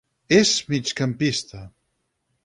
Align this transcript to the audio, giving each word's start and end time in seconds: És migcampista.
És 0.37 0.53
migcampista. 0.71 1.61